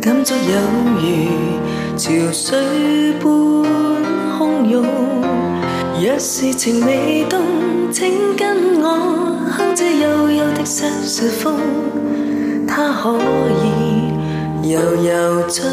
[0.00, 0.40] 感触有
[1.00, 1.02] 如
[1.96, 3.26] 潮水般
[4.38, 4.84] 汹涌。
[6.00, 7.40] 若是情未动，
[7.90, 8.86] 请跟我
[9.50, 11.56] 哼这幽幽的《西风》，
[12.68, 13.18] 它可
[13.64, 15.64] 以柔柔将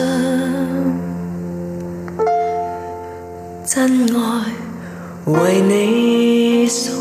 [3.63, 4.19] 真爱
[5.25, 6.99] 为你送。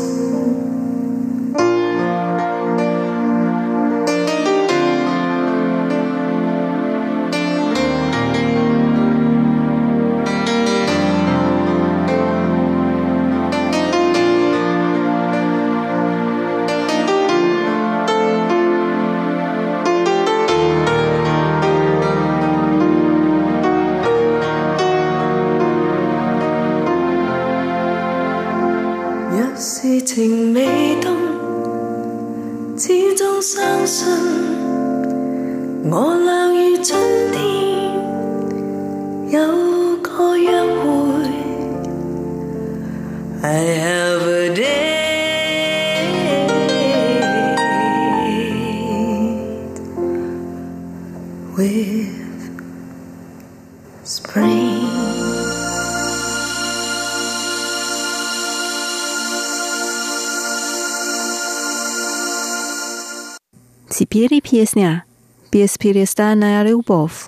[64.51, 65.03] pisna
[65.49, 67.27] bispiristana elubof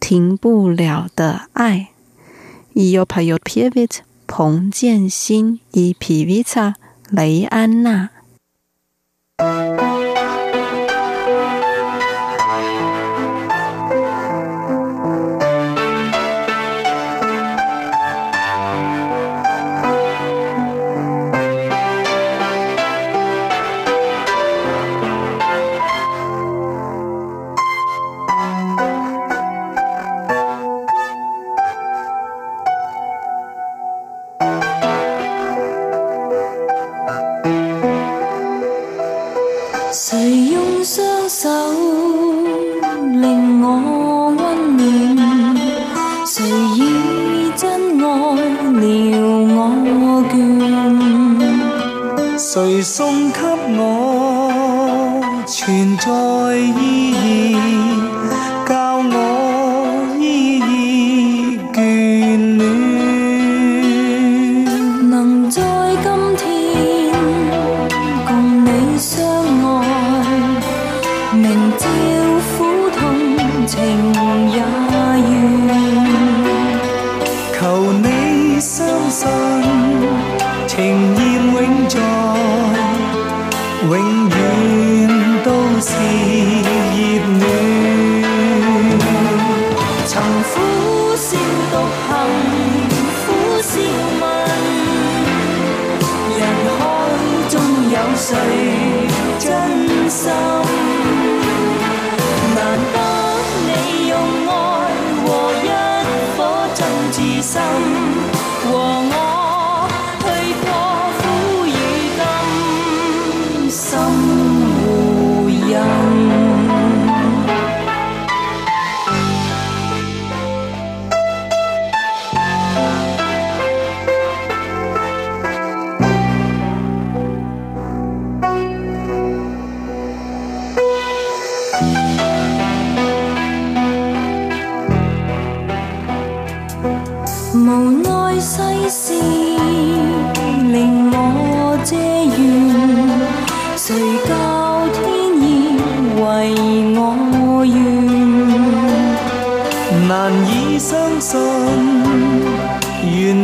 [0.00, 1.90] 停不了的爱
[2.72, 4.00] il PAI O pivotprovita
[5.98, 6.74] pivita
[7.10, 8.08] 雷安娜
[39.96, 41.48] 誰用雙手
[43.12, 44.42] 令我溫
[44.74, 45.54] 暖？
[46.26, 46.34] 誰
[46.74, 46.78] 以
[47.54, 48.04] 真愛
[48.80, 48.82] 撩
[49.54, 49.56] 我
[50.32, 50.34] 倦？
[52.36, 53.38] 誰送給
[53.78, 53.93] 我？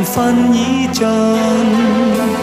[0.01, 2.39] 缘分已尽。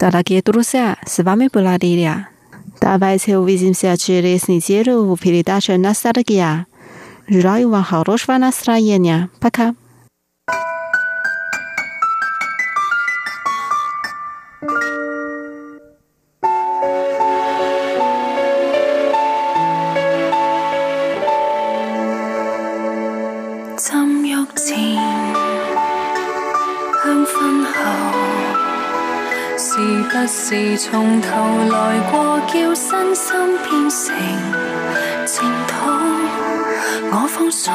[0.00, 2.30] Дорогие друзья, с вами была Лилия.
[2.80, 6.66] Давайте увидимся через неделю в передаче «Ностальгия».
[7.28, 9.28] Желаю вам хорошего настроения.
[9.40, 9.74] Пока.
[30.82, 31.28] 从头
[31.70, 34.16] 来过，叫身心变成
[35.26, 35.74] 净土？
[37.12, 37.70] 我放松，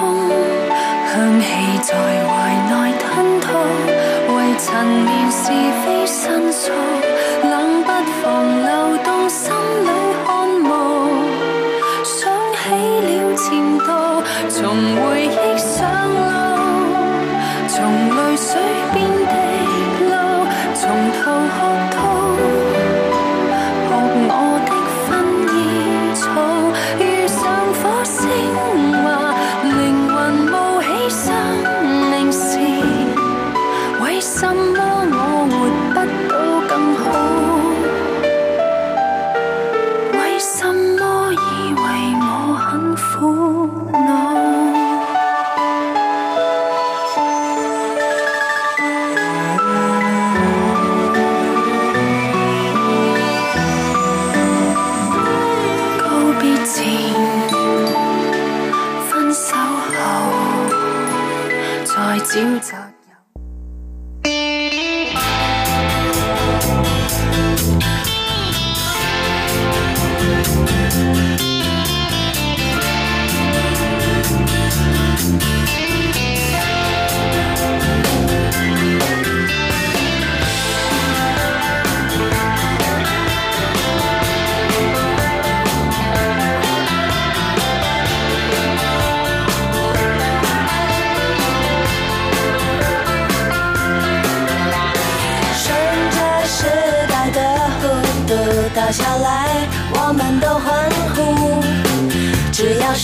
[1.13, 1.45] 香气
[1.83, 1.93] 在
[2.25, 2.33] 怀
[2.65, 3.45] 内吞吐，
[4.35, 4.65] 为陈
[5.05, 5.43] 年是
[5.85, 6.71] 非申诉，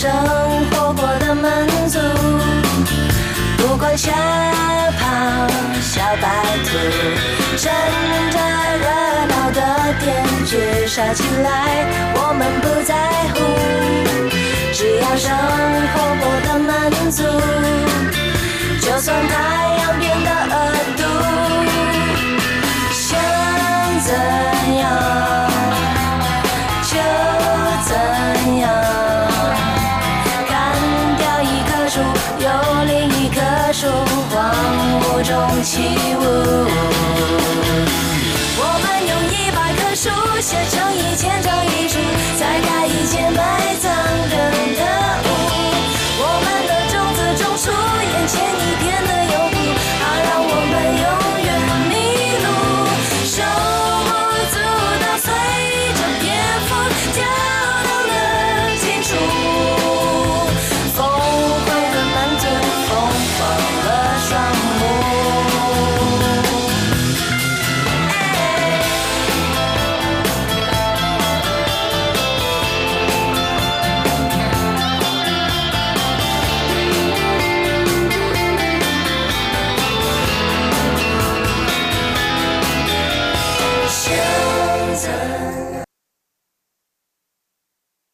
[0.02, 0.10] 生
[0.72, 2.00] 活过得满足，
[3.56, 5.06] 不管小跑
[5.80, 6.26] 小白
[6.64, 6.70] 兔，
[7.56, 7.72] 趁
[8.32, 8.36] 着
[8.82, 8.86] 热
[9.28, 9.60] 闹的
[10.00, 11.86] 天，去耍起来，
[12.16, 12.92] 我们不在
[13.32, 13.36] 乎。
[14.72, 15.30] 只要生
[15.94, 17.22] 活过得满足，
[18.84, 19.32] 就算太
[19.78, 20.56] 阳变得恶
[35.62, 36.20] 起舞。
[38.58, 40.10] 我们用一百棵树
[40.40, 41.81] 写成一千张遗书，在